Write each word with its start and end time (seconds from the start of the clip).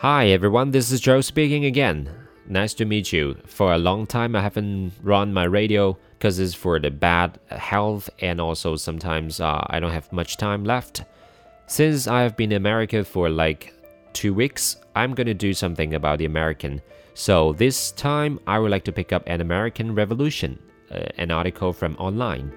Hi 0.00 0.28
everyone, 0.28 0.70
this 0.70 0.90
is 0.90 0.98
Joe 0.98 1.20
speaking 1.20 1.66
again. 1.66 2.08
Nice 2.48 2.72
to 2.72 2.86
meet 2.86 3.12
you. 3.12 3.36
For 3.44 3.74
a 3.74 3.78
long 3.78 4.06
time, 4.06 4.34
I 4.34 4.40
haven't 4.40 4.92
run 5.02 5.34
my 5.34 5.44
radio 5.44 5.98
because 6.16 6.38
it's 6.38 6.54
for 6.54 6.80
the 6.80 6.90
bad 6.90 7.38
health 7.48 8.08
and 8.20 8.40
also 8.40 8.76
sometimes 8.76 9.42
uh, 9.42 9.62
I 9.66 9.78
don't 9.78 9.92
have 9.92 10.10
much 10.10 10.38
time 10.38 10.64
left. 10.64 11.04
Since 11.66 12.06
I 12.06 12.22
have 12.22 12.34
been 12.34 12.50
in 12.50 12.56
America 12.56 13.04
for 13.04 13.28
like 13.28 13.74
two 14.14 14.32
weeks, 14.32 14.76
I'm 14.96 15.12
gonna 15.12 15.34
do 15.34 15.52
something 15.52 15.92
about 15.92 16.16
the 16.16 16.24
American. 16.24 16.80
So 17.12 17.52
this 17.52 17.92
time, 17.92 18.40
I 18.46 18.58
would 18.58 18.70
like 18.70 18.84
to 18.84 18.92
pick 18.92 19.12
up 19.12 19.24
an 19.26 19.42
American 19.42 19.94
Revolution, 19.94 20.58
uh, 20.90 21.08
an 21.18 21.30
article 21.30 21.74
from 21.74 21.94
online. 21.96 22.50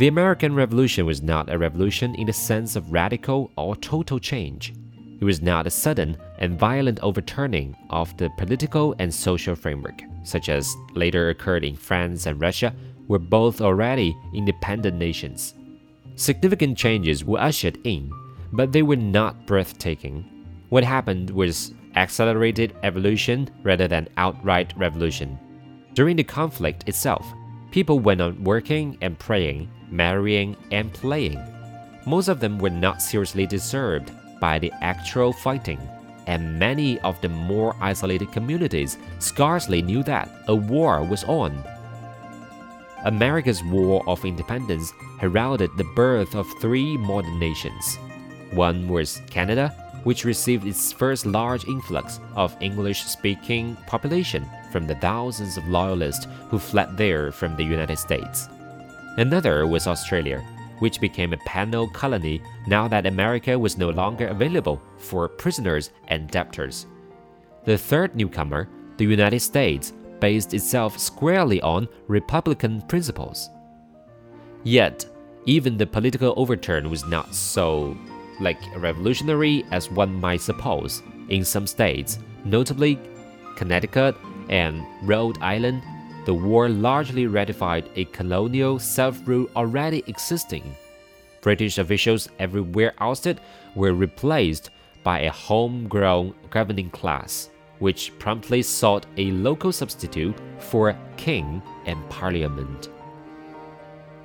The 0.00 0.08
American 0.08 0.54
Revolution 0.54 1.04
was 1.04 1.20
not 1.20 1.52
a 1.52 1.58
revolution 1.58 2.14
in 2.14 2.26
the 2.26 2.32
sense 2.32 2.74
of 2.74 2.90
radical 2.90 3.50
or 3.58 3.76
total 3.76 4.18
change. 4.18 4.72
It 5.20 5.24
was 5.26 5.42
not 5.42 5.66
a 5.66 5.70
sudden 5.70 6.16
and 6.38 6.58
violent 6.58 7.00
overturning 7.02 7.76
of 7.90 8.16
the 8.16 8.30
political 8.38 8.94
and 8.98 9.12
social 9.12 9.54
framework, 9.54 10.00
such 10.24 10.48
as 10.48 10.74
later 10.94 11.28
occurred 11.28 11.64
in 11.64 11.76
France 11.76 12.24
and 12.24 12.40
Russia, 12.40 12.74
were 13.08 13.18
both 13.18 13.60
already 13.60 14.16
independent 14.32 14.96
nations. 14.96 15.52
Significant 16.16 16.78
changes 16.78 17.22
were 17.22 17.38
ushered 17.38 17.76
in, 17.84 18.10
but 18.52 18.72
they 18.72 18.80
were 18.80 18.96
not 18.96 19.46
breathtaking. 19.46 20.24
What 20.70 20.82
happened 20.82 21.28
was 21.28 21.74
accelerated 21.94 22.74
evolution 22.84 23.50
rather 23.62 23.86
than 23.86 24.08
outright 24.16 24.72
revolution. 24.78 25.38
During 25.92 26.16
the 26.16 26.24
conflict 26.24 26.88
itself, 26.88 27.26
people 27.70 27.98
went 27.98 28.22
on 28.22 28.42
working 28.42 28.96
and 29.02 29.18
praying 29.18 29.68
marrying, 29.90 30.56
and 30.70 30.92
playing. 30.92 31.40
Most 32.06 32.28
of 32.28 32.40
them 32.40 32.58
were 32.58 32.70
not 32.70 33.02
seriously 33.02 33.46
disturbed 33.46 34.10
by 34.40 34.58
the 34.58 34.72
actual 34.80 35.32
fighting, 35.32 35.80
and 36.26 36.58
many 36.58 36.98
of 37.00 37.20
the 37.20 37.28
more 37.28 37.76
isolated 37.80 38.32
communities 38.32 38.98
scarcely 39.18 39.82
knew 39.82 40.02
that 40.04 40.30
a 40.48 40.54
war 40.54 41.04
was 41.04 41.24
on. 41.24 41.62
America's 43.04 43.62
War 43.64 44.02
of 44.06 44.24
Independence 44.24 44.92
heralded 45.18 45.70
the 45.76 45.88
birth 45.96 46.34
of 46.34 46.46
three 46.60 46.96
modern 46.98 47.38
nations. 47.38 47.96
One 48.52 48.88
was 48.88 49.22
Canada, 49.30 49.74
which 50.04 50.24
received 50.24 50.66
its 50.66 50.92
first 50.92 51.26
large 51.26 51.66
influx 51.66 52.20
of 52.36 52.56
English 52.60 53.02
speaking 53.04 53.76
population 53.86 54.46
from 54.72 54.86
the 54.86 54.94
thousands 54.96 55.56
of 55.56 55.68
loyalists 55.68 56.26
who 56.48 56.58
fled 56.58 56.96
there 56.96 57.32
from 57.32 57.56
the 57.56 57.64
United 57.64 57.98
States. 57.98 58.48
Another 59.20 59.66
was 59.66 59.86
Australia, 59.86 60.42
which 60.78 60.98
became 60.98 61.34
a 61.34 61.44
penal 61.44 61.86
colony 61.86 62.40
now 62.66 62.88
that 62.88 63.04
America 63.04 63.58
was 63.58 63.76
no 63.76 63.90
longer 63.90 64.28
available 64.28 64.80
for 64.96 65.28
prisoners 65.28 65.90
and 66.08 66.30
debtors. 66.30 66.86
The 67.64 67.76
third 67.76 68.16
newcomer, 68.16 68.66
the 68.96 69.04
United 69.04 69.40
States, 69.40 69.92
based 70.20 70.54
itself 70.54 70.98
squarely 70.98 71.60
on 71.60 71.86
Republican 72.08 72.80
principles. 72.88 73.50
Yet, 74.64 75.04
even 75.44 75.76
the 75.76 75.86
political 75.86 76.32
overturn 76.38 76.88
was 76.88 77.04
not 77.04 77.34
so 77.34 77.98
like 78.40 78.58
revolutionary 78.78 79.66
as 79.70 79.90
one 79.90 80.18
might 80.18 80.40
suppose. 80.40 81.02
In 81.28 81.44
some 81.44 81.66
states, 81.66 82.18
notably 82.46 82.98
Connecticut 83.54 84.16
and 84.48 84.82
Rhode 85.02 85.36
Island, 85.42 85.82
the 86.30 86.34
war 86.34 86.68
largely 86.68 87.26
ratified 87.26 87.90
a 87.96 88.04
colonial 88.04 88.78
self 88.78 89.26
rule 89.26 89.50
already 89.56 90.04
existing. 90.06 90.62
British 91.40 91.76
officials 91.78 92.28
everywhere 92.38 92.94
ousted 93.00 93.40
were 93.74 93.94
replaced 93.94 94.70
by 95.02 95.22
a 95.22 95.32
homegrown 95.32 96.32
governing 96.48 96.88
class, 96.90 97.50
which 97.80 98.16
promptly 98.20 98.62
sought 98.62 99.06
a 99.16 99.32
local 99.32 99.72
substitute 99.72 100.36
for 100.60 100.96
king 101.16 101.60
and 101.86 101.98
parliament. 102.08 102.90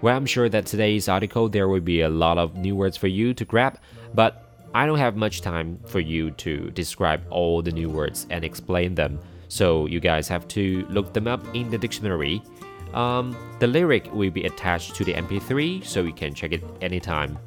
Well, 0.04 0.16
I'm 0.16 0.28
sure 0.28 0.48
that 0.50 0.68
today's 0.68 1.10
article 1.10 1.50
there 1.50 1.68
will 1.68 1.82
be 1.82 2.02
a 2.02 2.10
lot 2.24 2.38
of 2.38 2.56
new 2.56 2.76
words 2.76 2.98
for 2.98 3.08
you 3.08 3.34
to 3.34 3.46
grab, 3.46 3.80
but 4.14 4.48
I 4.76 4.86
don't 4.86 5.00
have 5.00 5.16
much 5.16 5.42
time 5.42 5.80
for 5.88 6.02
you 6.02 6.30
to 6.46 6.70
describe 6.70 7.24
all 7.32 7.64
the 7.64 7.72
new 7.72 7.90
words 7.90 8.28
and 8.30 8.46
explain 8.46 8.94
them. 8.94 9.18
So 9.48 9.86
you 9.86 10.00
guys 10.00 10.28
have 10.28 10.48
to 10.50 10.86
look 10.90 11.14
them 11.14 11.28
up 11.28 11.44
in 11.56 11.70
the 11.70 11.78
dictionary. 11.78 12.42
Um, 12.94 13.36
the 13.60 13.68
lyric 13.68 14.12
will 14.14 14.32
be 14.32 14.46
attached 14.46 14.96
to 14.96 15.04
the 15.04 15.14
MP3 15.14 15.84
so 15.84 16.02
you 16.02 16.14
can 16.14 16.34
check 16.34 16.52
it 16.52 16.64
anytime. 16.82 17.38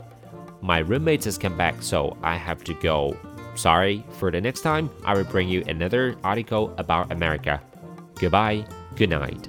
My 0.61 0.79
roommate 0.79 1.25
has 1.25 1.39
come 1.39 1.57
back, 1.57 1.83
so 1.83 2.17
I 2.23 2.37
have 2.37 2.65
to 2.65 2.75
go. 2.75 3.17
Sorry, 3.55 4.05
for 4.11 4.31
the 4.31 4.41
next 4.41 4.61
time, 4.61 4.91
I 5.05 5.15
will 5.15 5.25
bring 5.25 5.49
you 5.49 5.65
another 5.67 6.17
article 6.23 6.75
about 6.79 7.13
America. 7.13 7.61
Goodbye, 8.15 8.67
good 8.97 9.11
night. 9.11 9.49